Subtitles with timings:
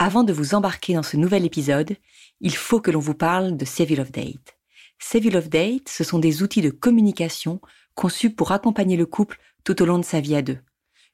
[0.00, 1.96] Avant de vous embarquer dans ce nouvel épisode,
[2.40, 4.56] il faut que l'on vous parle de Save Love Date.
[5.00, 7.60] Save Love Date, ce sont des outils de communication
[7.96, 10.58] conçus pour accompagner le couple tout au long de sa vie à deux.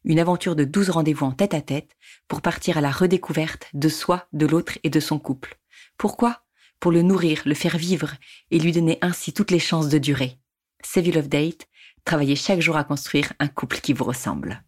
[0.04, 1.96] Une aventure de 12 rendez-vous en tête à tête
[2.28, 5.56] pour partir à la redécouverte de soi, de l'autre et de son couple.
[5.96, 6.42] Pourquoi?
[6.78, 8.12] Pour le nourrir, le faire vivre
[8.50, 10.38] et lui donner ainsi toutes les chances de durer.
[10.82, 11.68] Save Love Date,
[12.04, 14.62] travaillez chaque jour à construire un couple qui vous ressemble.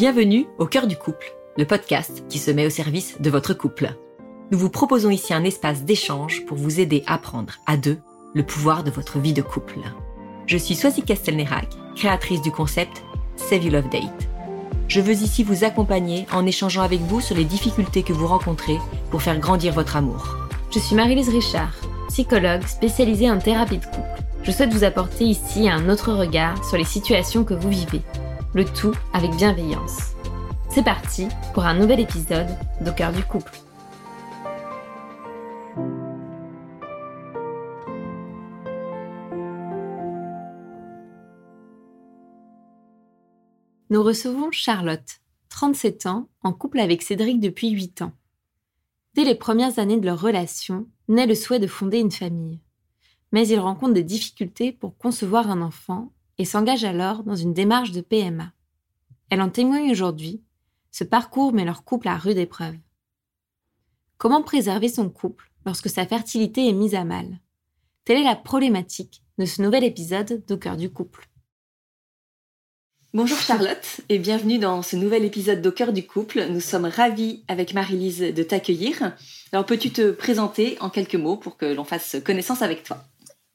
[0.00, 3.92] Bienvenue au cœur du couple, le podcast qui se met au service de votre couple.
[4.50, 7.98] Nous vous proposons ici un espace d'échange pour vous aider à prendre à deux
[8.32, 9.80] le pouvoir de votre vie de couple.
[10.46, 13.02] Je suis Soisy Castelnerac, créatrice du concept
[13.36, 14.26] Save You Love Date.
[14.88, 18.78] Je veux ici vous accompagner en échangeant avec vous sur les difficultés que vous rencontrez
[19.10, 20.34] pour faire grandir votre amour.
[20.70, 21.74] Je suis Marie-Lise Richard,
[22.08, 24.22] psychologue spécialisée en thérapie de couple.
[24.44, 28.00] Je souhaite vous apporter ici un autre regard sur les situations que vous vivez
[28.54, 30.14] le tout avec bienveillance.
[30.70, 32.48] C'est parti pour un nouvel épisode
[32.80, 33.52] d'Au cœur du couple.
[43.90, 48.12] Nous recevons Charlotte, 37 ans, en couple avec Cédric depuis 8 ans.
[49.14, 52.60] Dès les premières années de leur relation, naît le souhait de fonder une famille.
[53.32, 57.90] Mais ils rencontrent des difficultés pour concevoir un enfant et s'engage alors dans une démarche
[57.90, 58.50] de PMA.
[59.28, 60.40] Elle en témoigne aujourd'hui.
[60.90, 62.76] Ce parcours met leur couple à rude épreuve.
[64.16, 67.26] Comment préserver son couple lorsque sa fertilité est mise à mal?
[68.06, 71.28] Telle est la problématique de ce nouvel épisode d'Au cœur du couple.
[73.12, 76.46] Bonjour Charlotte et bienvenue dans ce nouvel épisode d'Au cœur du couple.
[76.48, 79.14] Nous sommes ravis avec Marie-Lise de t'accueillir.
[79.52, 83.04] Alors peux-tu te présenter en quelques mots pour que l'on fasse connaissance avec toi?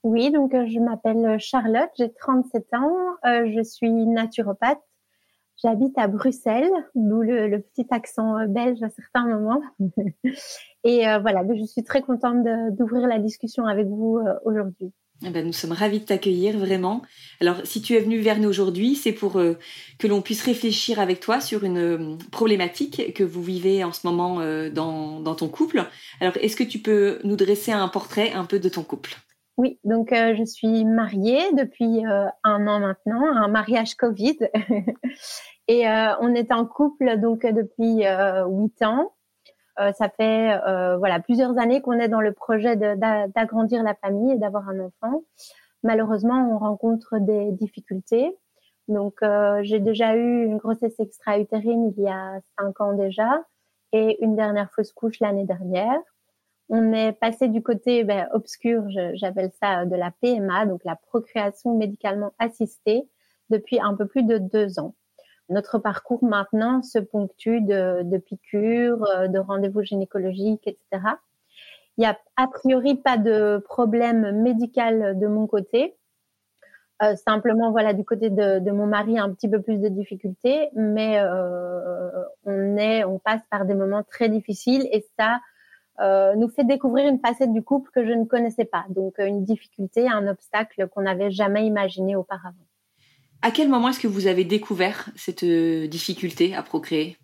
[0.05, 4.77] Oui, donc euh, je m'appelle Charlotte, j'ai 37 ans, euh, je suis naturopathe.
[5.63, 9.63] J'habite à Bruxelles, d'où le, petit accent euh, belge à certains moments.
[10.83, 12.45] Et voilà, je suis très contente
[12.77, 14.93] d'ouvrir la discussion avec vous aujourd'hui.
[15.25, 17.01] Eh ben, nous sommes ravis de t'accueillir vraiment.
[17.41, 21.21] Alors, si tu es venu vers nous aujourd'hui, c'est pour que l'on puisse réfléchir avec
[21.21, 24.35] toi sur une problématique que vous vivez en ce moment
[24.69, 25.83] dans ton couple.
[26.21, 29.15] Alors, est-ce que tu peux nous dresser un portrait un peu de ton couple?
[29.57, 34.37] Oui, donc euh, je suis mariée depuis euh, un an maintenant, un mariage Covid,
[35.69, 39.13] et euh, on est en couple donc depuis huit ans.
[39.77, 40.59] ça fait
[40.97, 45.23] voilà plusieurs années qu'on est dans le projet d'agrandir la famille et d'avoir un enfant.
[45.83, 48.37] Malheureusement, on rencontre des difficultés.
[48.87, 49.19] Donc,
[49.61, 53.43] j'ai déjà eu une grossesse extra-utérine il y a cinq ans déjà
[53.91, 55.99] et une dernière fausse couche l'année dernière
[56.69, 58.83] on est passé du côté ben, obscur,
[59.13, 63.07] j'appelle ça euh, de la PMA, donc la procréation médicalement assistée,
[63.49, 64.95] depuis un peu plus de deux ans.
[65.49, 71.03] Notre parcours maintenant se ponctue de, piqûres, euh, de rendez-vous gynécologiques, etc.
[71.97, 75.95] Il n'y a a priori pas de problème médical de mon côté.
[77.03, 81.21] Euh, simplement, voilà, du côté de, mon mari, un petit peu plus de difficultés, mais
[82.43, 85.39] on est, on passe par des moments très difficiles et ça,
[86.01, 88.85] euh, nous fait découvrir une facette du couple que je ne connaissais pas.
[88.89, 92.55] Donc euh, une difficulté, un obstacle qu'on n'avait jamais imaginé auparavant.
[93.41, 97.17] À quel moment est-ce que vous avez découvert cette euh, difficulté à procréer?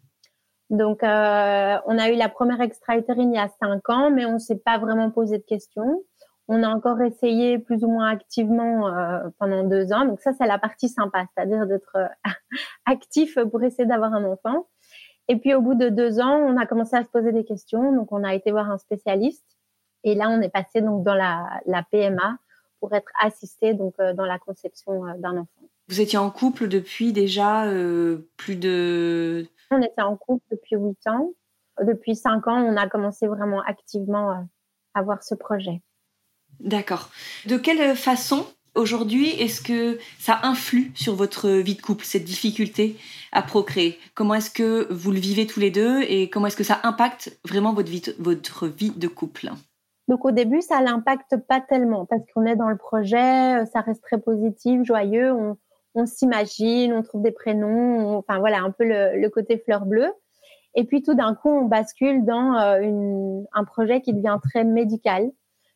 [0.69, 4.33] Donc euh, on a eu la première extra-utérine il y a cinq ans, mais on
[4.33, 6.03] ne s'est pas vraiment posé de questions.
[6.47, 8.91] On a encore essayé plus ou moins activement
[9.39, 10.05] pendant deux ans.
[10.05, 11.95] Donc ça, c'est la partie sympa, c'est-à-dire d'être
[12.85, 14.67] actif pour essayer d'avoir un enfant.
[15.27, 17.93] Et puis au bout de deux ans, on a commencé à se poser des questions.
[17.93, 19.45] Donc on a été voir un spécialiste.
[20.03, 22.37] Et là, on est passé donc dans la, PMA
[22.79, 25.61] pour être assisté donc euh, dans la conception euh, d'un enfant.
[25.87, 29.45] Vous étiez en couple depuis déjà euh, plus de...
[29.69, 31.31] On était en couple depuis huit ans.
[31.81, 34.47] Depuis cinq ans, on a commencé vraiment activement
[34.93, 35.81] à voir ce projet.
[36.59, 37.09] D'accord.
[37.45, 42.95] De quelle façon Aujourd'hui, est-ce que ça influe sur votre vie de couple, cette difficulté
[43.33, 43.99] à procréer?
[44.15, 47.37] Comment est-ce que vous le vivez tous les deux et comment est-ce que ça impacte
[47.43, 49.49] vraiment votre vie, votre vie de couple?
[50.07, 54.01] Donc au début, ça l'impacte pas tellement parce qu'on est dans le projet, ça reste
[54.03, 55.33] très positif, joyeux,
[55.93, 60.11] on, s'imagine, on trouve des prénoms, enfin voilà un peu le, côté fleur bleue.
[60.75, 65.29] Et puis tout d'un coup, on bascule dans euh, un projet qui devient très médical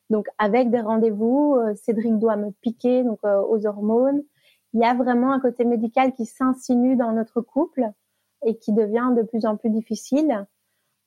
[0.10, 4.22] donc avec des rendez-vous, euh, Cédric doit me piquer donc euh, aux hormones.
[4.74, 7.90] Il y a vraiment un côté médical qui s'insinue dans notre couple
[8.46, 10.46] et qui devient de plus en plus difficile.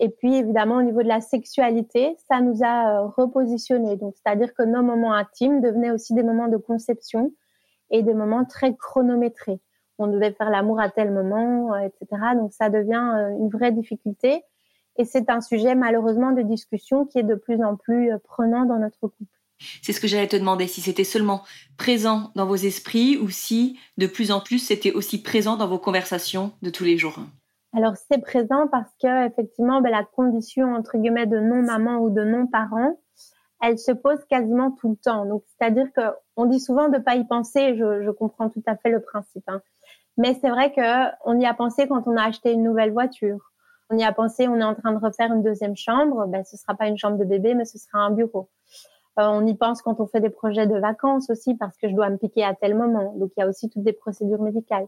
[0.01, 3.97] Et puis évidemment au niveau de la sexualité, ça nous a euh, repositionné.
[3.97, 7.33] Donc c'est-à-dire que nos moments intimes devenaient aussi des moments de conception
[7.91, 9.61] et des moments très chronométrés.
[9.99, 12.07] On devait faire l'amour à tel moment, etc.
[12.37, 14.45] Donc ça devient une vraie difficulté.
[14.99, 18.65] Et c'est un sujet malheureusement de discussion qui est de plus en plus euh, prenant
[18.65, 19.25] dans notre couple.
[19.83, 21.43] C'est ce que j'allais te demander, si c'était seulement
[21.77, 25.79] présent dans vos esprits ou si de plus en plus c'était aussi présent dans vos
[25.79, 27.19] conversations de tous les jours.
[27.77, 32.11] Alors c'est présent parce que effectivement ben, la condition entre guillemets de non maman ou
[32.11, 32.97] de non parent
[33.61, 35.27] elle se pose quasiment tout le temps.
[35.27, 36.03] Donc, c'est-à-dire que
[36.37, 37.77] on dit souvent de pas y penser.
[37.77, 39.61] Je, je comprends tout à fait le principe, hein.
[40.17, 43.53] mais c'est vrai que on y a pensé quand on a acheté une nouvelle voiture.
[43.91, 46.27] On y a pensé, on est en train de refaire une deuxième chambre.
[46.27, 48.49] Ben, ce sera pas une chambre de bébé, mais ce sera un bureau.
[49.19, 51.95] Euh, on y pense quand on fait des projets de vacances aussi, parce que je
[51.95, 53.15] dois me piquer à tel moment.
[53.17, 54.87] Donc, il y a aussi toutes des procédures médicales.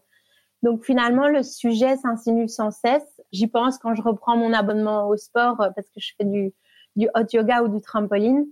[0.63, 3.21] Donc, finalement, le sujet s'insinue sans cesse.
[3.33, 6.53] J'y pense quand je reprends mon abonnement au sport, euh, parce que je fais du,
[6.97, 8.47] du hot yoga ou du trampoline.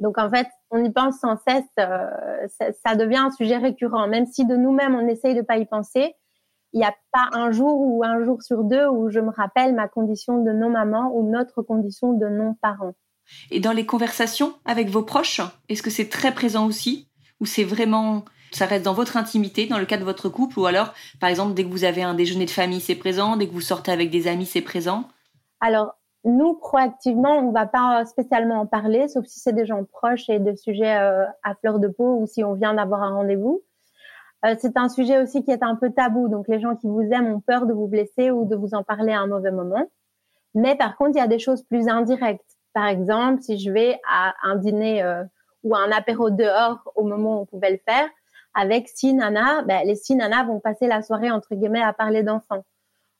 [0.00, 2.48] Donc en fait, on y pense sans cesse, euh,
[2.84, 4.08] ça, devient un sujet récurrent.
[4.08, 6.14] Même si de nous-mêmes, on essaye de pas y penser,
[6.74, 9.74] il n'y a pas un jour ou un jour sur deux où je me rappelle
[9.74, 12.94] ma condition de non-maman ou notre condition de non-parent.
[13.52, 17.08] Et dans les conversations avec vos proches, est-ce que c'est très présent aussi
[17.40, 20.66] Ou c'est vraiment, ça reste dans votre intimité, dans le cas de votre couple Ou
[20.66, 23.52] alors, par exemple, dès que vous avez un déjeuner de famille, c'est présent Dès que
[23.52, 25.04] vous sortez avec des amis, c'est présent?
[25.60, 25.94] Alors,
[26.24, 30.28] nous, proactivement, on ne va pas spécialement en parler, sauf si c'est des gens proches
[30.28, 33.62] et de sujets euh, à fleur de peau ou si on vient d'avoir un rendez-vous.
[34.44, 37.02] Euh, c'est un sujet aussi qui est un peu tabou, donc les gens qui vous
[37.02, 39.88] aiment ont peur de vous blesser ou de vous en parler à un mauvais moment.
[40.54, 42.44] Mais par contre, il y a des choses plus indirectes.
[42.74, 45.24] Par exemple, si je vais à un dîner euh,
[45.62, 48.08] ou à un apéro dehors au moment où on pouvait le faire,
[48.54, 52.22] avec six nanas, ben, les six nanas vont passer la soirée entre guillemets à parler
[52.22, 52.64] d'enfants.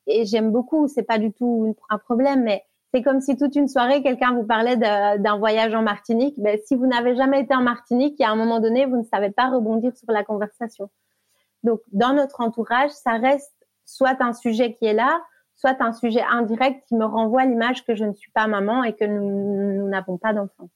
[0.06, 2.62] Et j'aime beaucoup, c'est pas du tout un problème, mais
[2.92, 6.34] c'est comme si toute une soirée, quelqu'un vous parlait d'un voyage en Martinique.
[6.38, 8.98] Ben, si vous n'avez jamais été en Martinique, il y a un moment donné, vous
[8.98, 10.90] ne savez pas rebondir sur la conversation.
[11.64, 13.52] Donc, dans notre entourage, ça reste
[13.84, 15.20] soit un sujet qui est là,
[15.56, 18.94] soit un sujet indirect qui me renvoie l'image que je ne suis pas maman et
[18.94, 20.68] que nous n'avons pas d'enfant.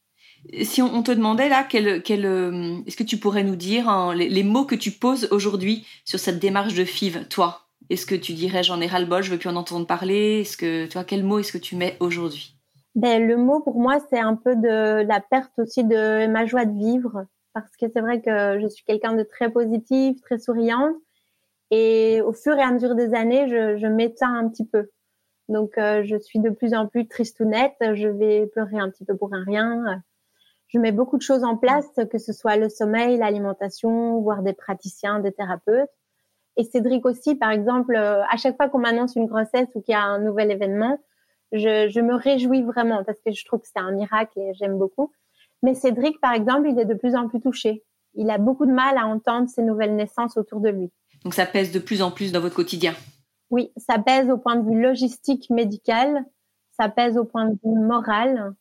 [0.63, 4.15] Si on, te demandait là, quel, quel, euh, est-ce que tu pourrais nous dire hein,
[4.15, 7.63] les, les, mots que tu poses aujourd'hui sur cette démarche de FIV, toi?
[7.91, 10.41] Est-ce que tu dirais j'en ai ras le bol, je veux plus en entendre parler?
[10.41, 12.55] Est-ce que tu vois quel mot est-ce que tu mets aujourd'hui?
[12.95, 16.65] Ben, le mot pour moi c'est un peu de la perte aussi de ma joie
[16.65, 17.25] de vivre
[17.61, 20.97] parce que c'est vrai que je suis quelqu'un de très positif, très souriante
[21.71, 24.91] et au fur et à mesure des années je, je m'éteins un petit peu.
[25.49, 29.17] Donc euh, je suis de plus en plus tristounette, je vais pleurer un petit peu
[29.17, 30.03] pour un rien.
[30.69, 34.53] Je mets beaucoup de choses en place, que ce soit le sommeil, l'alimentation, voire des
[34.53, 35.89] praticiens, des thérapeutes.
[36.59, 39.93] Et Cédric aussi, par exemple, euh, à chaque fois qu'on m'annonce une grossesse ou qu'il
[39.93, 40.99] y a un nouvel événement,
[41.53, 44.77] je, je, me réjouis vraiment parce que je trouve que c'est un miracle et j'aime
[44.77, 45.13] beaucoup.
[45.63, 47.83] Mais Cédric, par exemple, il est de plus en plus touché.
[48.15, 50.91] Il a beaucoup de mal à entendre ces nouvelles naissances autour de lui.
[51.25, 52.95] Donc ça pèse de plus en plus dans votre quotidien.
[53.51, 56.25] Oui, ça pèse au point de vue logistique médical,
[56.79, 58.55] ça pèse au point de vue moral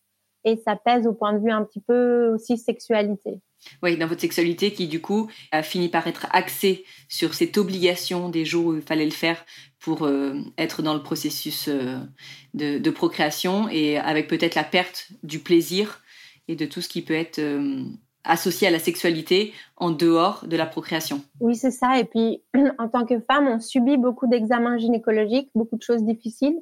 [0.44, 3.42] et ça pèse au point de vue un petit peu aussi sexualité.
[3.84, 8.30] Oui, dans votre sexualité qui du coup a fini par être axée sur cette obligation
[8.30, 9.44] des jours où il fallait le faire
[9.80, 11.98] pour euh, être dans le processus euh,
[12.54, 16.02] de, procréation et avec peut-être la perte du plaisir
[16.48, 17.84] et de tout ce qui peut être euh,
[18.24, 21.22] associé à la sexualité en dehors de la procréation.
[21.40, 22.00] Oui, c'est ça.
[22.00, 22.44] Et puis,
[22.80, 26.60] en tant que femme, on subit beaucoup d'examens gynécologiques, beaucoup de choses difficiles.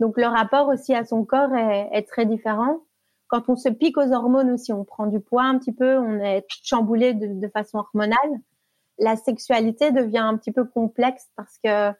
[0.00, 2.84] Donc, le rapport aussi à son corps est très différent.
[3.28, 6.18] Quand on se pique aux hormones aussi, on prend du poids un petit peu, on
[6.18, 8.18] est chamboulé de, façon hormonale.
[8.98, 11.92] La sexualité devient un petit peu complexe parce que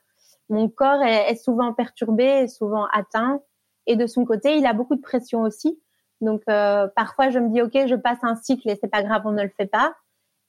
[0.48, 3.40] mon corps est, souvent perturbé, souvent atteint.
[3.86, 5.78] Et de son côté, il a beaucoup de pression aussi.
[6.20, 9.22] Donc euh, parfois, je me dis, ok, je passe un cycle et c'est pas grave,
[9.24, 9.94] on ne le fait pas.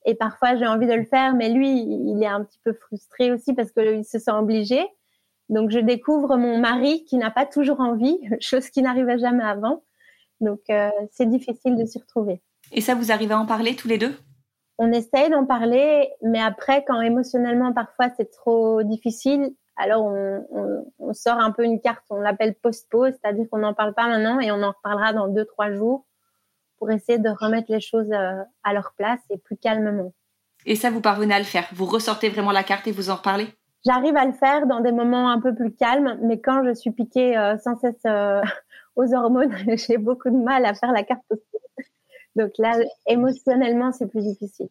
[0.05, 3.31] Et parfois, j'ai envie de le faire, mais lui, il est un petit peu frustré
[3.31, 4.85] aussi parce qu'il se sent obligé.
[5.49, 9.83] Donc, je découvre mon mari qui n'a pas toujours envie, chose qui n'arrivait jamais avant.
[10.41, 12.41] Donc, euh, c'est difficile de s'y retrouver.
[12.71, 14.15] Et ça, vous arrivez à en parler tous les deux?
[14.77, 21.39] On essaye d'en parler, mais après, quand émotionnellement, parfois, c'est trop difficile, alors on, sort
[21.39, 24.61] un peu une carte, on l'appelle post-pause, c'est-à-dire qu'on n'en parle pas maintenant et on
[24.61, 26.05] en reparlera dans deux, trois jours
[26.77, 30.13] pour essayer de remettre les choses euh, à leur place et plus calmement.
[30.65, 33.15] Et ça, vous parvenez à le faire Vous ressortez vraiment la carte et vous en
[33.15, 33.47] reparlez?
[33.85, 36.91] J'arrive à le faire dans des moments un peu plus calmes, mais quand je suis
[36.91, 38.03] piquée euh, sans cesse
[38.95, 41.61] aux hormones, j'ai beaucoup de mal à faire la carte postale.
[42.35, 44.69] Donc là, émotionnellement, c'est plus difficile.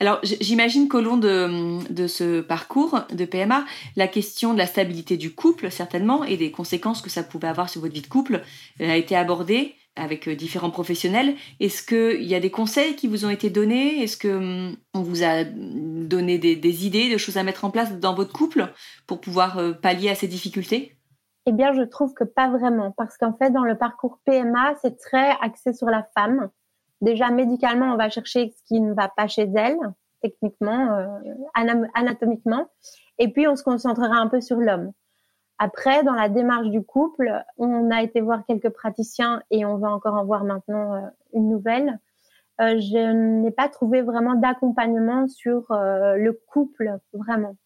[0.00, 3.64] Alors, j'imagine qu'au long de, ce parcours de PMA,
[3.96, 7.68] la question de la stabilité du couple, certainement, et des conséquences que ça pouvait avoir
[7.68, 8.42] sur votre vie de couple,
[8.80, 11.34] euh, a été abordée avec euh, différents professionnels.
[11.58, 14.00] Est-ce qu'il y a des conseils qui vous ont été donnés?
[14.04, 18.14] Est-ce qu'on hum, vous a donner des, idées, de choses à mettre en place dans
[18.14, 18.68] votre couple
[19.08, 20.94] pour pouvoir pallier à ces difficultés?
[21.46, 24.96] Eh bien, je trouve que pas vraiment, parce qu'en fait, dans le parcours PMA, c'est
[24.98, 26.50] très axé sur la femme.
[27.00, 29.78] Déjà, médicalement, on va chercher ce qui ne va pas chez elle,
[30.20, 31.20] techniquement,
[31.94, 32.66] anatomiquement,
[33.18, 34.92] et puis on se concentrera un peu sur l'homme.
[35.58, 39.90] Après, dans la démarche du couple, on a été voir quelques praticiens et on va
[39.90, 41.00] encore en voir maintenant euh,
[41.32, 41.98] une nouvelle.
[42.60, 47.56] Euh, je n'ai pas trouvé vraiment d'accompagnement sur euh, le couple, vraiment.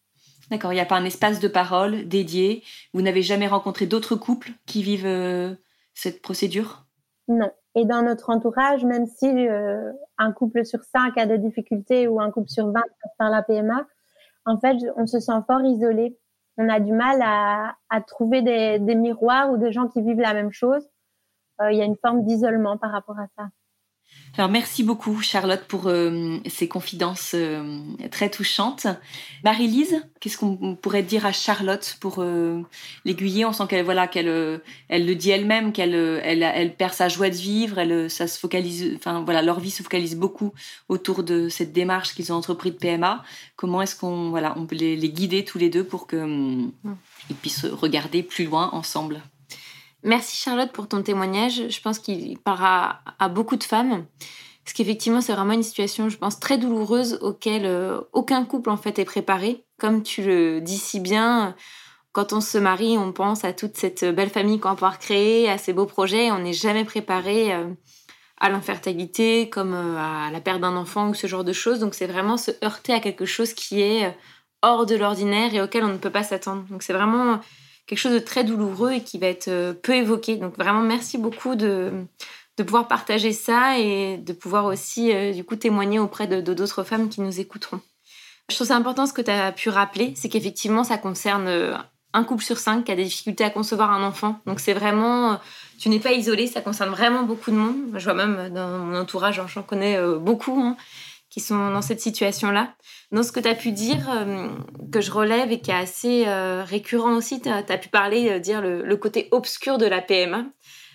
[0.49, 2.63] D'accord, il n'y a pas un espace de parole dédié?
[2.93, 5.57] Vous n'avez jamais rencontré d'autres couples qui vivent
[5.93, 6.85] cette procédure?
[7.27, 7.51] Non.
[7.75, 9.47] Et dans notre entourage, même si
[10.17, 12.81] un couple sur cinq a des difficultés ou un couple sur 20
[13.17, 13.85] par la PMA,
[14.45, 16.17] en fait, on se sent fort isolé
[16.57, 20.51] on a du mal à, trouver des, miroirs ou des gens qui vivent la même
[20.51, 20.87] chose.
[21.61, 23.49] Euh, il y a une forme d'isolement par rapport à ça.
[24.35, 28.87] Alors merci beaucoup Charlotte pour euh, ces confidences euh, très touchantes.
[29.43, 32.23] Marie-Lise, qu'est-ce qu'on pourrait dire à Charlotte pour
[33.05, 33.45] l'aiguiller?
[33.45, 37.29] On sent qu'elle voilà qu'elle elle le dit elle-même qu'elle elle, elle, perd sa joie
[37.29, 40.51] de vivre, elle ça se focalise enfin voilà, leur vie se focalise beaucoup
[40.89, 43.23] autour de cette démarche qu'ils ont entrepris de PMA.
[43.55, 46.57] Comment est-ce qu'on voilà, on peut les, les, guider tous les deux pour que
[47.29, 49.21] ils puissent regarder plus loin ensemble?
[50.03, 51.69] Merci Charlotte pour ton témoignage.
[51.69, 54.05] Je pense qu'il parlera à beaucoup de femmes.
[54.65, 58.77] Parce qu'effectivement, c'est vraiment une situation, je pense, très douloureuse auquel euh, aucun couple en
[58.77, 59.65] fait est préparé.
[59.77, 61.55] Comme tu le dis si bien,
[62.13, 65.49] quand on se marie, on pense à toute cette belle famille qu'on va pouvoir créer,
[65.49, 66.31] à ces beaux projets.
[66.31, 67.65] On n'est jamais préparé euh,
[68.39, 71.79] à l'infertilité, comme euh, à la perte d'un enfant ou ce genre de choses.
[71.79, 74.17] Donc c'est vraiment se heurter à quelque chose qui est
[74.61, 76.63] hors de l'ordinaire et auquel on ne peut pas s'attendre.
[76.69, 77.39] Donc c'est vraiment
[77.87, 80.37] quelque chose de très douloureux et qui va être euh, peu évoqué.
[80.37, 81.91] Donc vraiment, merci beaucoup de,
[82.57, 86.83] de pouvoir partager ça et de pouvoir aussi, euh, du coup, témoigner auprès de d'autres
[86.83, 87.81] femmes qui nous écouteront.
[88.49, 91.75] Je trouve ça important ce que tu as pu rappeler, c'est qu'effectivement, ça concerne euh,
[92.13, 94.39] un couple sur cinq qui a des difficultés à concevoir un enfant.
[94.45, 95.39] Donc c'est vraiment,
[95.79, 97.77] tu n'es pas isolé, ça concerne vraiment beaucoup de monde.
[97.95, 100.59] Je vois même dans mon entourage, j'en connais beaucoup.
[100.61, 100.77] Hein
[101.33, 102.75] qui sont dans cette situation-là.
[103.11, 104.49] Dans ce que tu as pu dire, euh,
[104.91, 108.39] que je relève et qui est assez euh, récurrent aussi, tu as, pu parler, euh,
[108.39, 110.45] dire le, côté obscur de la PMA.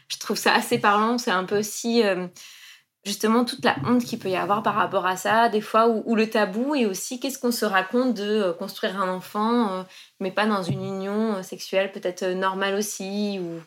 [0.06, 1.18] Je trouve ça assez parlant.
[1.18, 2.02] C'est un peu aussi
[3.04, 6.14] justement toute la honte qu'il peut y avoir par rapport à ça, des fois, ou,
[6.14, 9.84] le tabou, et aussi qu'est-ce qu'on se raconte de construire un enfant,
[10.20, 13.60] mais pas dans une union sexuelle peut-être normale aussi, ou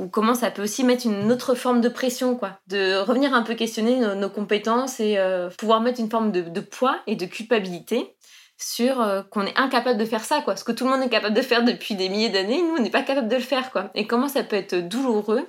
[0.00, 2.58] ou comment ça peut aussi mettre une autre forme de pression, quoi.
[2.66, 6.98] De revenir un peu questionner nos, compétences et euh, pouvoir mettre une forme de, poids
[7.06, 8.16] et de culpabilité
[8.56, 10.56] sur euh, qu'on est incapable de faire ça, quoi.
[10.56, 12.82] Ce que tout le monde est capable de faire depuis des milliers d'années, nous, on
[12.82, 13.90] n'est pas capable de le faire, quoi.
[13.94, 15.46] Et comment ça peut être douloureux.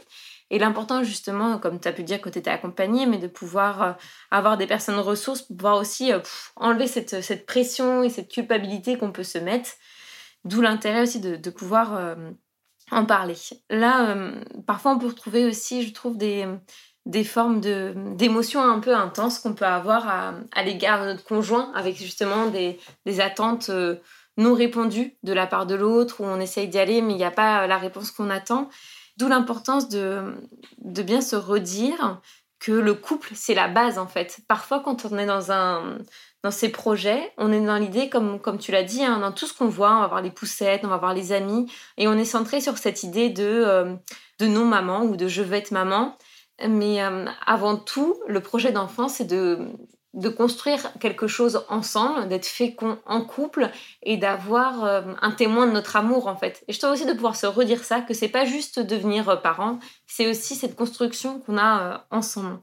[0.49, 3.81] Et l'important, justement, comme tu as pu dire que tu étais accompagné, mais de pouvoir
[3.81, 3.91] euh,
[4.31, 6.11] avoir des personnes ressources pour pouvoir aussi
[6.57, 9.69] enlever cette, cette, pression et cette culpabilité qu'on peut se mettre.
[10.43, 12.15] D'où l'intérêt aussi de, de pouvoir
[12.91, 13.35] en parler.
[13.69, 16.45] Là, euh, parfois, on peut retrouver aussi, je trouve, des,
[17.05, 21.97] des formes d'émotions un peu intenses qu'on peut avoir à, l'égard de notre conjoint, avec
[21.97, 23.95] justement des, des attentes euh,
[24.37, 27.23] non répondues de la part de l'autre, où on essaye d'y aller, mais il n'y
[27.23, 28.69] a pas la réponse qu'on attend.
[29.17, 30.35] D'où l'importance de,
[30.79, 32.21] de bien se redire
[32.59, 34.39] que le couple, c'est la base en fait.
[34.47, 35.97] Parfois, quand on est dans un,
[36.43, 39.45] dans ces projets, on est dans l'idée, comme, comme tu l'as dit, hein, dans tout
[39.45, 42.13] ce qu'on voit, on va voir les poussettes, on va voir les amis, et on
[42.13, 43.95] est centré sur cette idée de, euh,
[44.39, 46.17] de non-maman ou de je veux être maman.
[46.67, 49.67] Mais euh, avant tout, le projet d'enfant, c'est de,
[50.13, 53.69] de construire quelque chose ensemble, d'être fécond en couple
[54.01, 56.63] et d'avoir euh, un témoin de notre amour en fait.
[56.67, 59.77] Et je trouve aussi de pouvoir se redire ça, que c'est pas juste devenir parent,
[60.07, 62.59] c'est aussi cette construction qu'on a ensemble.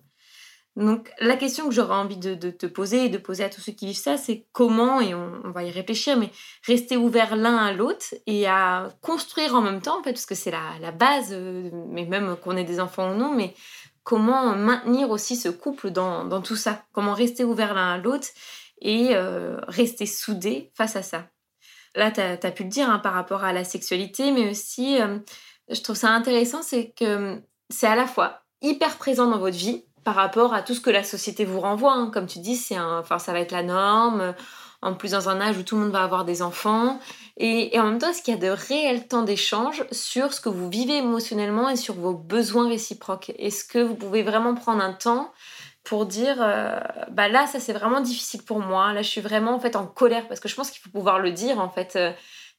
[0.79, 3.73] Donc la question que j'aurais envie de, te poser et de poser à tous ceux
[3.73, 6.31] qui vivent ça, c'est comment, et on, va y réfléchir, mais
[6.65, 10.37] rester ouvert l'un à l'autre et à construire en même temps, en fait, parce que
[10.37, 13.55] c'est la, base, euh, mais même qu'on ait des enfants ou non, mais
[14.05, 18.29] comment maintenir aussi ce couple dans, tout ça, comment rester ouvert l'un à l'autre
[18.81, 21.27] et euh, rester soudé face à ça?
[21.97, 25.19] Là, tu as, pu le dire hein, par rapport à la sexualité, mais aussi, euh,
[25.69, 29.85] je trouve ça intéressant, c'est que c'est à la fois hyper présent dans votre vie,
[30.05, 31.93] par rapport à tout ce que la société vous renvoie.
[31.93, 32.11] Hein.
[32.13, 34.35] Comme tu dis, c'est enfin, ça va être la norme.
[34.81, 37.01] En plus, dans un âge où tout le monde va avoir des enfants.
[37.37, 40.49] Et, en même temps, est-ce qu'il y a de réels temps d'échange sur ce que
[40.49, 43.33] vous vivez émotionnellement et sur vos besoins réciproques?
[43.39, 45.33] Est-ce que vous pouvez vraiment prendre un temps
[45.85, 46.79] pour dire euh,
[47.11, 49.87] bah là ça c'est vraiment difficile pour moi là je suis vraiment en fait en
[49.87, 52.13] colère parce que je pense qu'il faut pouvoir le dire en fait euh,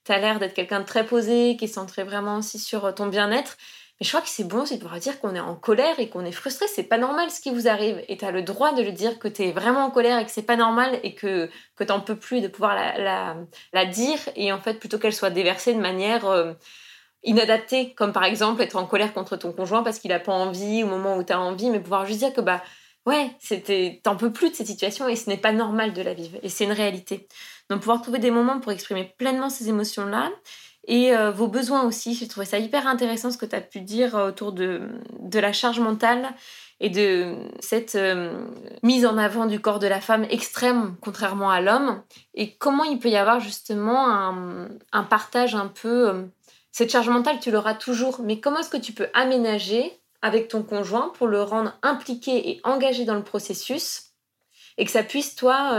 [0.03, 3.05] tu as l'air d'être quelqu'un de très posé qui est centré vraiment aussi sur ton
[3.05, 3.58] bien-être
[3.99, 6.09] Mais je crois que c'est bon aussi de pouvoir dire qu'on est en colère et
[6.09, 6.67] qu'on est frustré.
[6.67, 8.01] C'est pas normal ce qui vous arrive.
[8.07, 10.25] Et tu as le droit de le dire que tu es vraiment en colère et
[10.25, 13.35] que c'est pas normal et que, que tu peux plus de pouvoir la,
[13.73, 14.17] la, dire.
[14.37, 16.53] Et en fait, plutôt qu'elle soit déversée de manière euh,
[17.23, 20.83] inadaptée, comme par exemple être en colère contre ton conjoint parce qu'il a pas envie
[20.83, 22.63] au moment où tu as envie, mais pouvoir juste dire que bah
[23.05, 26.13] ouais, c'était, t'en peux plus de cette situation et ce n'est pas normal de la
[26.13, 26.37] vivre.
[26.41, 27.27] Et c'est une réalité.
[27.69, 30.31] Donc pouvoir trouver des moments pour exprimer pleinement ces émotions-là
[30.89, 32.15] et euh, vos besoins aussi.
[32.15, 34.81] J'ai trouvé ça hyper intéressant ce que tu as pu dire euh, autour de,
[35.19, 36.27] de la charge mentale
[36.81, 38.46] et de cette euh,
[38.84, 42.01] mise en avant du corps de la femme extrême contrairement à l'homme
[42.34, 44.08] et comment il peut y avoir justement
[44.91, 46.29] un, partage un peu
[46.72, 49.91] cette charge mentale tu l'auras toujours mais comment est-ce que tu peux aménager
[50.22, 54.05] avec ton conjoint pour le rendre impliqué et engagé dans le processus
[54.77, 55.75] et que ça puisse, toi,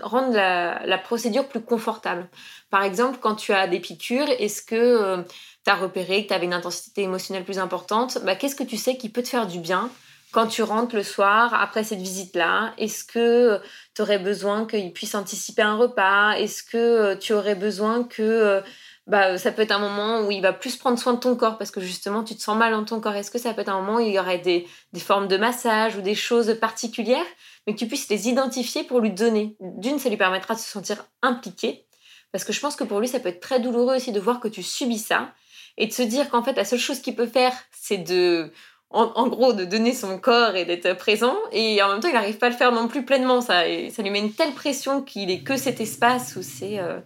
[0.00, 2.28] rendre la, procédure plus confortable?
[2.74, 5.22] Par exemple, quand tu as des piqûres, est-ce que euh,
[5.64, 8.76] tu as repéré que tu avais une intensité émotionnelle plus importante bah, Qu'est-ce que tu
[8.76, 9.90] sais qui peut te faire du bien
[10.32, 12.74] quand tu rentres le soir après cette visite-là?
[12.76, 13.60] Est-ce que
[13.94, 16.32] tu aurais besoin qu'il puisse anticiper un repas?
[16.32, 18.60] Est-ce que euh, tu aurais besoin que
[19.06, 21.58] bah, ça peut être un moment où il va plus prendre soin de ton corps
[21.58, 23.14] parce que justement tu te sens mal dans ton corps?
[23.14, 25.36] Est-ce que ça peut être un moment où il y aurait des, des formes de
[25.36, 27.22] massage ou des choses particulières,
[27.68, 29.56] mais que tu puisses les identifier pour lui donner.
[29.60, 31.86] D'une, ça lui permettra de se sentir impliqué
[32.34, 34.40] parce que je pense que pour lui, ça peut être très douloureux aussi de voir
[34.40, 35.32] que tu subis ça
[35.76, 38.50] et de se dire qu'en fait, la seule chose qu'il peut faire, c'est de
[38.90, 42.38] en, gros de donner son corps et d'être présent et en même temps il n'arrive
[42.38, 43.62] pas à le faire non plus pleinement ça.
[43.90, 46.98] Ça lui met une telle pression qu'il est que cet espace où c'est euh,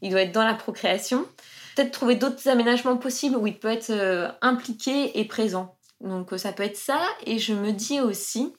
[0.00, 1.26] il doit être dans la procréation.
[1.76, 5.76] Peut-être trouver d'autres aménagements possibles où il peut être euh, impliqué et présent.
[6.00, 7.02] Donc euh, ça peut être ça.
[7.26, 8.54] Et je me dis aussi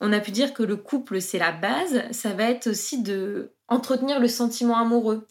[0.00, 2.02] on a pu dire que le couple c'est la base.
[2.10, 5.28] Ça va être aussi de entretenir le sentiment amoureux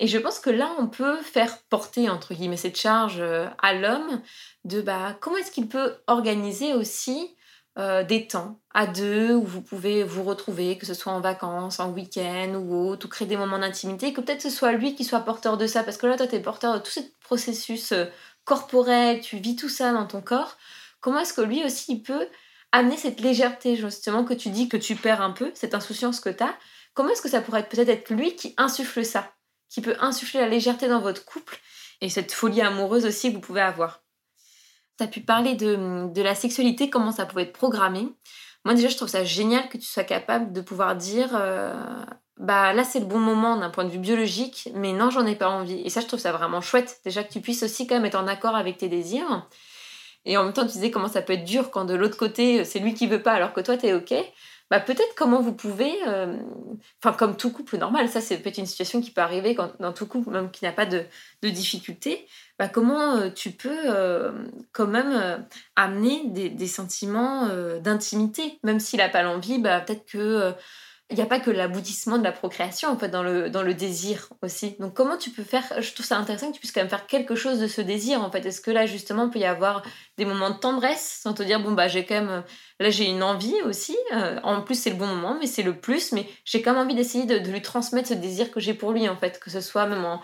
[0.00, 3.22] et je pense que là, on peut faire porter, entre guillemets, cette charge
[3.58, 4.20] à l'homme
[4.64, 7.36] de bah, comment est-ce qu'il peut organiser aussi
[7.78, 11.78] euh, des temps à deux où vous pouvez vous retrouver, que ce soit en vacances,
[11.78, 15.04] en week-end ou autre, ou créer des moments d'intimité, que peut-être ce soit lui qui
[15.04, 17.92] soit porteur de ça, parce que là, toi, tu es porteur de tout ce processus
[17.92, 18.06] euh,
[18.44, 20.56] corporel, tu vis tout ça dans ton corps.
[21.00, 22.26] Comment est-ce que lui aussi, il peut
[22.72, 26.30] amener cette légèreté, justement, que tu dis que tu perds un peu, cette insouciance que
[26.30, 26.54] tu as
[26.94, 29.32] Comment est-ce que ça pourrait peut-être être lui qui insuffle ça,
[29.70, 31.58] qui peut insuffler la légèreté dans votre couple
[32.02, 34.02] et cette folie amoureuse aussi que vous pouvez avoir
[35.00, 38.06] tu as pu parler de, la sexualité, comment ça pouvait être programmé.
[38.64, 41.72] Moi déjà, je trouve ça génial que tu sois capable de pouvoir dire, euh,
[42.36, 45.36] bah là c'est le bon moment d'un point de vue biologique, mais non, j'en ai
[45.36, 45.80] pas envie.
[45.80, 47.00] Et ça, je trouve ça vraiment chouette.
[47.04, 49.48] Déjà que tu puisses aussi quand même être en accord avec tes désirs.
[50.26, 52.64] Et en même temps, tu disais comment ça peut être dur quand de l'autre côté,
[52.66, 54.12] c'est lui qui veut pas alors que toi, tu es OK
[54.70, 56.36] bah, peut-être comment vous pouvez, euh,
[57.02, 60.06] enfin comme tout couple normal, ça c'est peut-être une situation qui peut arriver dans tout
[60.06, 61.04] couple, même qui n'a pas de,
[61.42, 62.26] de difficulté,
[62.58, 64.30] bah, comment euh, tu peux euh,
[64.72, 67.48] quand même amener des, des sentiments
[67.80, 70.54] d'intimité, même s'il n'a pas l'envie, bah, peut-être que
[71.10, 73.74] il n'y a pas que l'aboutissement de la procréation en fait dans le, dans le
[73.74, 74.76] désir aussi.
[74.78, 77.06] Donc comment tu peux faire Je trouve ça intéressant que tu puisses quand même faire
[77.06, 78.46] quelque chose de ce désir en fait.
[78.46, 79.82] Est-ce que là justement il peut y avoir
[80.18, 82.44] des moments de tendresse sans te dire bon bah j'ai quand même
[82.78, 83.96] là j'ai une envie aussi.
[84.14, 86.82] Euh, en plus c'est le bon moment mais c'est le plus mais j'ai quand même
[86.82, 89.60] envie d'essayer de, lui transmettre ce désir que j'ai pour lui en fait que ce
[89.60, 90.20] soit même en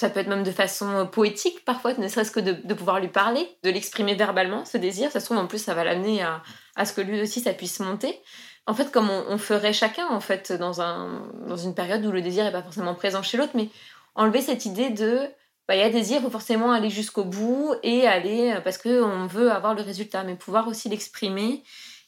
[0.00, 3.00] ça peut être même de façon euh, poétique parfois, ne serait-ce que de, de, pouvoir
[3.00, 5.10] lui parler, de l'exprimer verbalement, ce désir.
[5.10, 6.40] Ça se trouve, en plus, ça va l'amener à,
[6.76, 8.20] à, ce que lui aussi, ça puisse monter
[8.68, 12.20] en fait, comme on, ferait chacun, en fait, dans, un, dans une période où le
[12.20, 13.70] désir n'est pas forcément présent chez l'autre, mais
[14.14, 15.22] enlever cette idée de
[15.66, 18.76] bah, il y a désir, il faut forcément aller jusqu'au bout et aller euh, parce
[18.76, 21.62] qu'on veut avoir le résultat, mais pouvoir aussi l'exprimer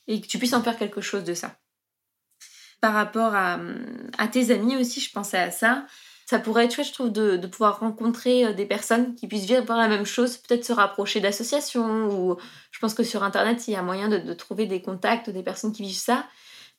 [0.06, 1.56] et que tu puisses en faire quelque chose de ça.
[2.82, 3.58] Par rapport à,
[4.30, 5.86] tes amis aussi, je pensais à ça.
[6.26, 9.64] Ça pourrait être chouette, je trouve, de, pouvoir rencontrer euh, des personnes qui puissent vivre
[9.74, 12.36] la même chose, peut-être se rapprocher d'associations ou
[12.70, 15.42] je pense que sur Internet, il y a moyen de, de trouver des contacts, des
[15.42, 16.26] personnes qui vivent ça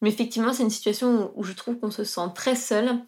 [0.02, 3.00] mais effectivement, c'est une situation où, je trouve qu'on se sent très seul.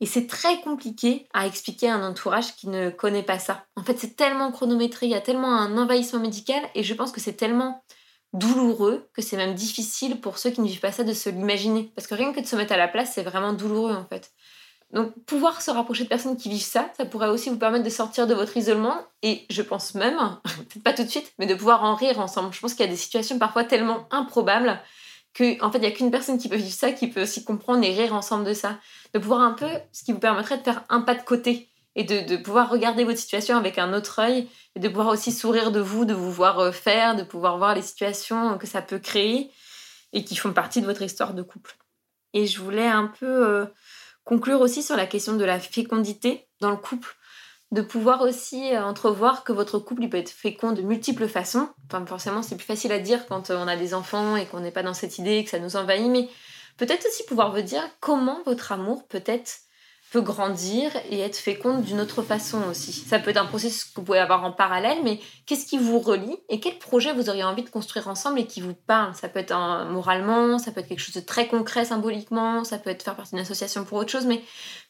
[0.00, 3.64] Et c'est très compliqué à expliquer à un entourage qui ne connaît pas ça.
[3.76, 7.12] En fait, c'est tellement chronométré, il y a tellement un envahissement médical, et je pense
[7.12, 7.84] que c'est tellement
[8.32, 11.92] douloureux que c'est même difficile pour ceux qui ne vivent pas ça de se l'imaginer.
[11.94, 14.32] Parce que rien que de se mettre à la place, c'est vraiment douloureux en fait.
[14.92, 17.90] Donc pouvoir se rapprocher de personnes qui vivent ça, ça pourrait aussi vous permettre de
[17.90, 21.54] sortir de votre isolement et je pense même, peut-être pas tout de suite, mais de
[21.54, 22.52] pouvoir en rire ensemble.
[22.52, 24.80] Je pense qu'il y a des situations parfois tellement improbables
[25.34, 27.44] que en fait il y a qu'une personne qui peut vivre ça qui peut aussi
[27.44, 28.78] comprendre et rire ensemble de ça.
[29.14, 32.04] De pouvoir un peu ce qui vous permettrait de faire un pas de côté et
[32.04, 35.70] de, de pouvoir regarder votre situation avec un autre œil et de pouvoir aussi sourire
[35.70, 38.98] de vous de vous voir euh, faire de pouvoir voir les situations que ça peut
[38.98, 39.50] créer
[40.12, 41.76] et qui font partie de votre histoire de couple.
[42.34, 43.66] Et je voulais un peu euh,
[44.24, 47.16] conclure aussi sur la question de la fécondité dans le couple
[47.72, 51.68] de pouvoir aussi euh, entrevoir que votre couple il peut être fécond de multiples façons.
[51.86, 54.60] Enfin, forcément, c'est plus facile à dire quand euh, on a des enfants et qu'on
[54.60, 56.28] n'est pas dans cette idée, que ça nous envahit, mais
[56.76, 59.60] peut-être aussi pouvoir vous dire comment votre amour peut-être
[60.12, 62.92] peut grandir et être fécond d'une autre façon aussi.
[62.92, 65.98] Ça peut être un processus que vous pouvez avoir en parallèle, mais qu'est-ce qui vous
[65.98, 69.14] relie et quel projet vous auriez envie de construire ensemble et qui vous parle?
[69.14, 69.54] Ça peut être
[69.88, 73.30] moralement, ça peut être quelque chose de très concret symboliquement, ça peut être faire partie
[73.30, 74.42] d'une association pour autre chose, mais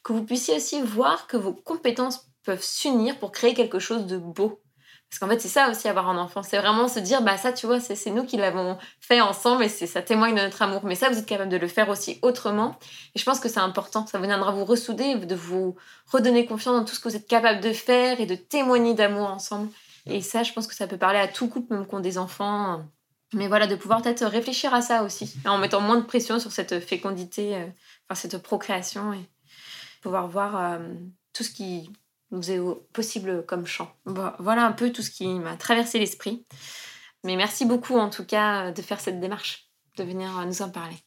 [0.03, 4.17] que vous puissiez aussi voir que vos compétences peuvent s'unir pour créer quelque chose de
[4.17, 4.61] beau.
[5.09, 6.41] Parce qu'en fait, c'est ça aussi avoir un enfant.
[6.41, 9.69] C'est vraiment se dire, bah ça, tu vois, c'est nous qui l'avons fait ensemble et
[9.69, 10.81] ça témoigne de notre amour.
[10.85, 12.79] Mais ça, vous êtes capable de le faire aussi autrement.
[13.13, 14.07] Et je pense que c'est important.
[14.07, 15.75] Ça vous viendra vous ressouder, de vous
[16.11, 19.29] redonner confiance dans tout ce que vous êtes capable de faire et de témoigner d'amour
[19.29, 19.69] ensemble.
[20.07, 22.17] Et ça, je pense que ça peut parler à tout couple, même qui ont des
[22.17, 22.83] enfants.
[23.33, 26.51] Mais voilà, de pouvoir peut-être réfléchir à ça aussi, en mettant moins de pression sur
[26.51, 27.65] cette fécondité, euh,
[28.09, 29.29] enfin cette procréation, et
[30.01, 30.79] pouvoir voir euh,
[31.33, 31.89] tout ce qui
[32.33, 33.95] nous possible comme champ.
[34.39, 36.45] Voilà un peu tout ce qui m'a traversé l'esprit.
[37.23, 40.97] Mais merci beaucoup en tout cas de faire cette démarche, de venir nous en parler.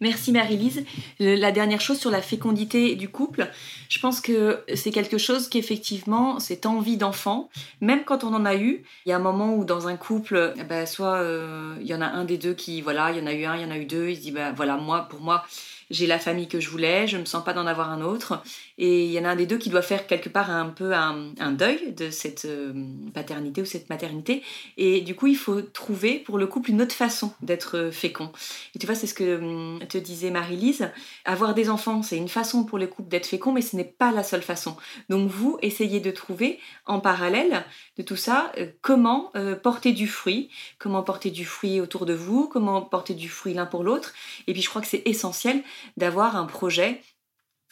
[0.00, 0.84] Merci Marie-Lise.
[1.18, 3.48] La dernière chose sur la fécondité du couple,
[3.88, 7.48] je pense que c'est quelque chose qu'effectivement, cette envie d'enfant,
[7.80, 10.52] même quand on en a eu, il y a un moment où dans un couple,
[10.58, 13.22] eh ben, soit euh, il y en a un des deux qui, voilà, il y
[13.22, 14.76] en a eu un, il y en a eu deux, il se dit, ben voilà,
[14.76, 15.44] moi, pour moi,
[15.90, 18.42] j'ai la famille que je voulais, je me sens pas d'en avoir un autre.
[18.76, 20.92] Et il y en a un des deux qui doit faire quelque part un peu
[20.94, 22.72] un, deuil de cette euh,
[23.12, 24.42] paternité ou cette maternité.
[24.76, 28.32] Et du coup, il faut trouver pour le couple une autre façon d'être euh, fécond.
[28.74, 30.90] Et tu vois, c'est ce que hum, te disait Marie-Lise.
[31.24, 34.10] Avoir des enfants, c'est une façon pour les couples d'être fécond, mais ce n'est pas
[34.10, 34.76] la seule façon.
[35.08, 37.64] Donc vous, essayez de trouver en parallèle
[37.96, 39.32] de tout ça euh, comment
[39.62, 43.66] porter du fruit, comment porter du fruit autour de vous, comment porter du fruit l'un
[43.66, 44.12] pour l'autre.
[44.46, 45.62] Et puis je crois que c'est essentiel
[45.96, 47.00] d'avoir un projet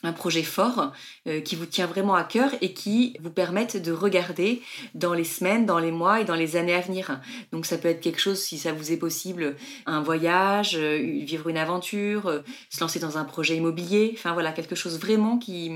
[0.03, 0.93] un projet fort
[1.27, 4.63] euh, qui vous tient vraiment à cœur et qui vous permette de regarder
[4.95, 7.21] dans les semaines, dans les mois et dans les années à venir.
[7.53, 11.49] Donc ça peut être quelque chose, si ça vous est possible, un voyage, euh, vivre
[11.49, 15.71] une aventure, euh, se lancer dans un projet immobilier, enfin voilà, quelque chose vraiment qui,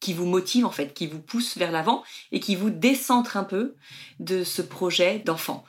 [0.00, 3.44] qui vous motive en fait, qui vous pousse vers l'avant et qui vous décentre un
[3.44, 3.74] peu
[4.20, 5.64] de ce projet d'enfant.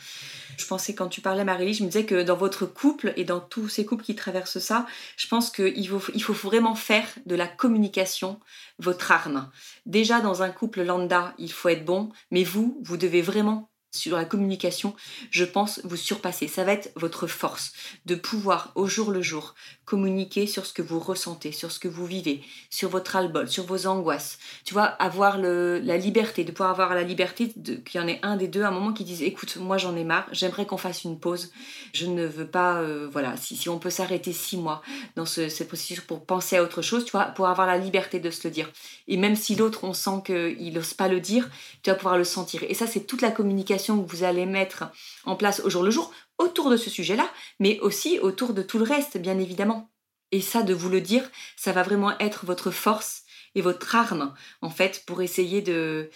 [0.59, 3.39] Je pensais quand tu parlais Marie, je me disais que dans votre couple et dans
[3.39, 7.35] tous ces couples qui traversent ça, je pense qu'il faut, il faut vraiment faire de
[7.35, 8.41] la communication
[8.77, 9.49] votre arme.
[9.85, 14.15] Déjà dans un couple lambda, il faut être bon, mais vous, vous devez vraiment sur
[14.15, 14.95] la communication,
[15.31, 16.47] je pense vous surpasser.
[16.47, 17.73] Ça va être votre force
[18.05, 21.87] de pouvoir au jour le jour communiquer sur ce que vous ressentez, sur ce que
[21.87, 24.37] vous vivez, sur votre albol, sur vos angoisses.
[24.63, 28.37] Tu vois, avoir la liberté, de pouvoir avoir la liberté qu'il y en ait un
[28.37, 31.03] des deux à un moment qui dise écoute, moi j'en ai marre, j'aimerais qu'on fasse
[31.03, 31.51] une pause.
[31.93, 34.83] Je ne veux pas, euh, voilà, si, on peut s'arrêter six mois
[35.15, 38.19] dans ce, cette procédure pour penser à autre chose, tu vois, pour avoir la liberté
[38.19, 38.69] de se le dire.
[39.07, 41.49] Et même si l'autre, on sent qu'il n'ose pas le dire,
[41.81, 42.61] tu vas pouvoir le sentir.
[42.67, 44.85] Et ça, c'est toute la communication que vous allez mettre
[45.25, 48.77] en place au jour le jour autour de ce sujet-là, mais aussi autour de tout
[48.77, 49.91] le reste, bien évidemment.
[50.31, 53.23] Et ça, de vous le dire, ça va vraiment être votre force
[53.55, 56.09] et votre arme, en fait, pour essayer de...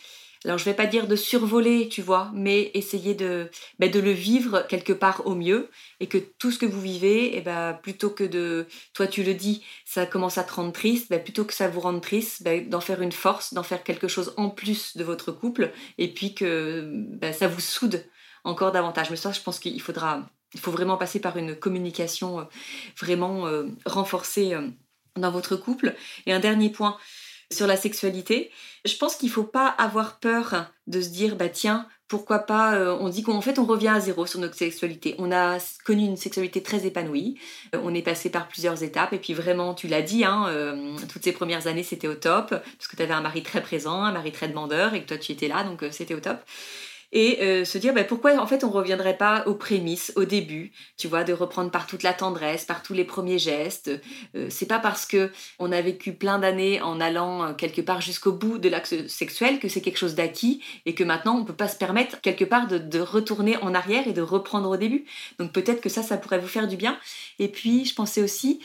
[0.46, 4.12] Alors, je vais pas dire de survoler, tu vois, mais essayer de, ben, de le
[4.12, 7.74] vivre quelque part au mieux et que tout ce que vous vivez, et eh ben,
[7.74, 11.46] plutôt que de, toi tu le dis, ça commence à te rendre triste, ben, plutôt
[11.46, 14.50] que ça vous rende triste, ben, d'en faire une force, d'en faire quelque chose en
[14.50, 18.04] plus de votre couple et puis que ça vous soude
[18.44, 19.10] encore davantage.
[19.10, 22.44] Mais ça, je pense qu'il faudra, il faut vraiment passer par une communication euh,
[23.00, 24.68] vraiment euh, renforcée euh,
[25.16, 25.96] dans votre couple.
[26.26, 26.98] Et un dernier point
[27.52, 28.52] sur la sexualité,
[28.86, 32.96] je pense qu'il ne faut pas avoir peur de se dire, bah tiens, pourquoi pas,
[33.00, 35.16] on dit qu'en fait on revient à zéro sur notre sexualité.
[35.18, 37.40] On a connu une sexualité très épanouie,
[37.74, 39.14] on est passé par plusieurs étapes.
[39.14, 40.48] Et puis vraiment, tu l'as dit, hein,
[41.12, 44.04] toutes ces premières années c'était au top, parce que tu avais un mari très présent,
[44.04, 44.94] un mari très demandeur.
[44.94, 46.38] Et que toi tu étais là, donc c'était au top
[47.14, 50.72] et euh, se dire bah, pourquoi en fait on reviendrait pas aux prémices, au début,
[50.98, 53.92] tu vois, de reprendre par toute la tendresse, par tous les premiers gestes.
[54.36, 58.02] Euh, c'est pas parce que on a vécu plein d'années en allant euh, quelque part
[58.02, 61.54] jusqu'au bout de l'acte sexuel que c'est quelque chose d'acquis et que maintenant on peut
[61.54, 65.06] pas se permettre quelque part de, de retourner en arrière et de reprendre au début.
[65.38, 66.98] Donc peut-être que ça, ça pourrait vous faire du bien.
[67.38, 68.60] Et puis je pensais aussi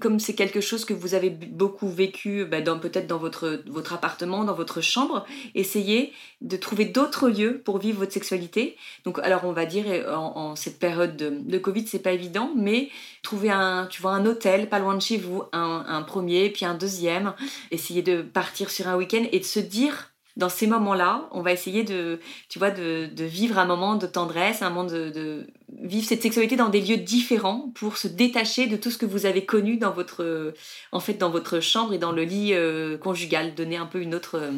[0.00, 4.44] comme c'est quelque chose que vous avez beaucoup vécu, bah, peut-être dans votre, votre appartement,
[4.44, 8.76] dans votre chambre, essayez de trouver d'autres lieux pour vivre votre sexualité.
[9.04, 12.88] Donc, alors on va dire en, cette période de, de Covid, c'est pas évident, mais
[13.22, 16.64] trouver un, tu vois, un hôtel pas loin de chez vous, un, un premier, puis
[16.64, 17.34] un deuxième.
[17.70, 21.52] Essayez de partir sur un week-end et de se dire dans ces moments-là, on va
[21.52, 25.46] essayer de, tu vois, de, vivre un moment de tendresse, un moment de,
[25.82, 29.26] vivre cette sexualité dans des lieux différents pour se détacher de tout ce que vous
[29.26, 30.54] avez connu dans votre,
[30.92, 34.14] en fait, dans votre chambre et dans le lit euh, conjugal, donner un peu une
[34.14, 34.52] autre, euh,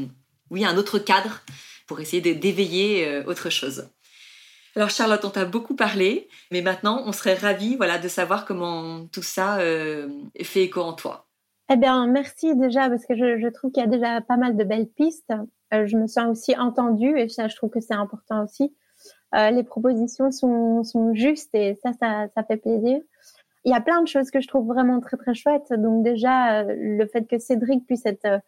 [0.51, 1.41] oui, un autre cadre
[1.87, 3.89] pour essayer d'éveiller autre chose.
[4.75, 9.07] Alors Charlotte, on t'a beaucoup parlé, mais maintenant on serait ravis voilà, de savoir comment
[9.13, 11.27] tout ça fait écho en toi.
[11.73, 14.65] Eh bien, merci déjà parce que je trouve qu'il y a déjà pas mal de
[14.65, 15.33] belles pistes.
[15.73, 18.75] Euh, je me sens aussi entendue et ça, je trouve que c'est important aussi.
[19.35, 23.01] Euh, les propositions sont, sont justes et ça, ça, ça, fait plaisir.
[23.65, 25.73] Il y a plein de choses que je trouve vraiment très très chouettes.
[25.73, 28.41] Donc déjà, euh, le fait que Cédric puisse être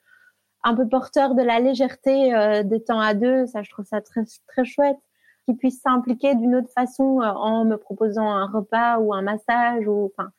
[0.63, 2.33] un peu porteur de la légèreté
[2.65, 4.97] des temps à deux, ça, je trouve ça très très chouette.
[5.45, 10.11] Qu'il puisse s'impliquer d'une autre façon en me proposant un repas ou un massage ou
[10.13, 10.33] enfin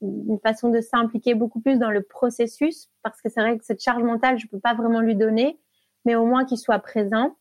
[0.00, 3.82] une façon de s'impliquer beaucoup plus dans le processus, parce que c'est vrai que cette
[3.82, 5.58] charge mentale, je peux pas vraiment lui donner,
[6.04, 7.36] mais au moins qu'il soit présent.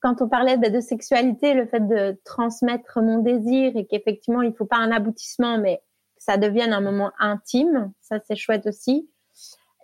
[0.00, 4.66] Quand on parlait de, sexualité, le fait de transmettre mon désir et qu'effectivement, il faut
[4.66, 5.78] pas un aboutissement, mais
[6.16, 9.08] que ça devienne un moment intime, ça c'est chouette aussi.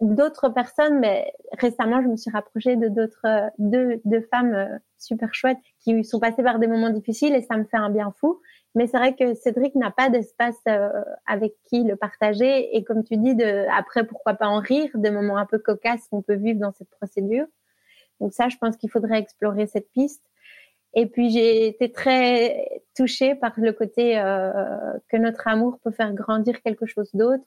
[0.00, 5.32] D'autres personnes, mais récemment, je me suis rapprochée de d'autres deux, deux femmes euh, super
[5.32, 8.40] chouettes qui sont passées par des moments difficiles et ça me fait un bien fou.
[8.74, 10.88] Mais c'est vrai que Cédric n'a pas d'espace euh,
[11.26, 12.76] avec qui le partager.
[12.76, 16.08] Et comme tu dis, de, après, pourquoi pas en rire, des moments un peu cocasses
[16.08, 17.46] qu'on peut vivre dans cette procédure.
[18.22, 20.22] Donc ça, je pense qu'il faudrait explorer cette piste.
[20.94, 24.52] Et puis j'ai été très touchée par le côté euh,
[25.08, 27.42] que notre amour peut faire grandir quelque chose d'autre.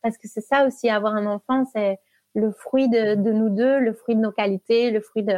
[0.00, 1.98] Parce que c'est ça aussi, avoir un enfant, c'est
[2.34, 5.36] le fruit de, nous deux, le fruit de nos qualités, le fruit de,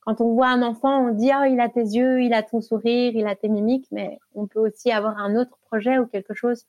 [0.00, 2.60] quand on voit un enfant, on dit ah il a tes yeux, il a ton
[2.60, 6.34] sourire, il a tes mimiques, mais on peut aussi avoir un autre projet ou quelque
[6.34, 6.66] chose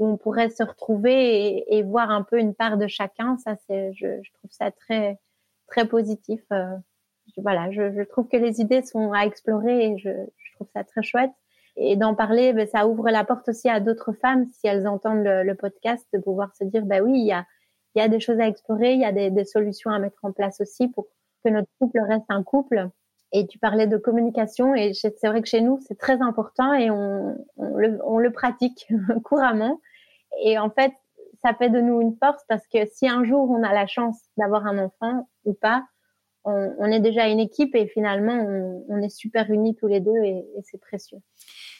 [0.00, 3.36] où on pourrait se retrouver et, voir un peu une part de chacun.
[3.38, 5.18] Ça c'est, je, trouve ça très
[5.68, 6.40] très positif.
[6.52, 6.76] Euh,
[7.36, 10.10] voilà, je, trouve que les idées sont à explorer et je,
[10.54, 11.32] trouve ça très chouette.
[11.76, 15.24] Et d'en parler, ben, ça ouvre la porte aussi à d'autres femmes si elles entendent
[15.24, 17.44] le, podcast de pouvoir se dire bah oui il y a
[17.94, 20.18] il y a des choses à explorer, il y a des, des solutions à mettre
[20.22, 21.06] en place aussi pour
[21.42, 22.90] que notre couple reste un couple.
[23.32, 26.90] Et tu parlais de communication et c'est vrai que chez nous, c'est très important et
[26.90, 28.86] on, le, pratique
[29.24, 29.80] couramment.
[30.42, 30.92] Et en fait,
[31.42, 34.20] ça fait de nous une force parce que si un jour on a la chance
[34.36, 35.84] d'avoir un enfant ou pas,
[36.46, 38.46] on, est déjà une équipe et finalement
[38.88, 41.18] on, est super unis tous les deux et c'est précieux.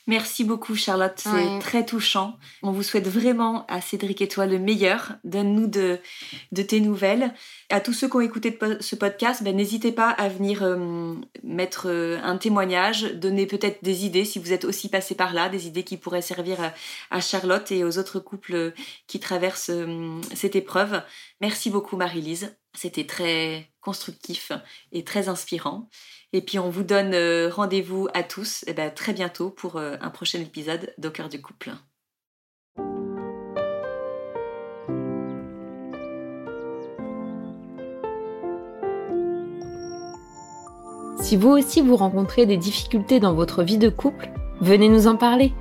[0.09, 2.37] Merci beaucoup Charlotte, c'est très touchant.
[2.62, 5.14] On vous souhaite vraiment à Cédric et toi le meilleur.
[5.24, 5.98] Donne-nous de,
[6.52, 7.35] de tes nouvelles.
[7.70, 11.88] À tous ceux qui ont écouté ce podcast, ben, n'hésitez pas à venir euh, mettre
[11.88, 15.66] euh, un témoignage, donner peut-être des idées si vous êtes aussi passé par là, des
[15.66, 16.72] idées qui pourraient servir
[17.11, 18.74] à, Charlotte et aux autres couples
[19.09, 21.02] qui traversent euh, cette épreuve.
[21.40, 24.52] Merci beaucoup Marie-Lise, c'était très constructif
[24.92, 25.88] et très inspirant.
[26.32, 29.76] Et puis on vous donne euh, rendez-vous à tous et eh ben, très bientôt pour
[29.76, 31.72] euh, un prochain épisode d'Au cœur du couple.
[41.26, 45.16] Si vous aussi vous rencontrez des difficultés dans votre vie de couple, venez nous en
[45.16, 45.52] parler.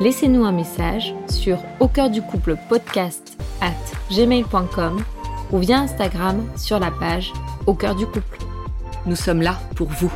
[0.00, 3.74] Laissez-nous un message sur au cœur du couple podcast at
[4.10, 5.04] gmail.com
[5.52, 7.32] ou via Instagram sur la page
[7.66, 8.38] au cœur du couple.
[9.06, 10.12] Nous sommes là pour vous.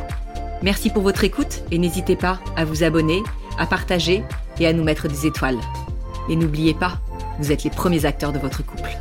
[0.61, 3.21] Merci pour votre écoute et n'hésitez pas à vous abonner,
[3.57, 4.23] à partager
[4.59, 5.59] et à nous mettre des étoiles.
[6.29, 6.99] Et n'oubliez pas,
[7.39, 8.97] vous êtes les premiers acteurs de votre couple.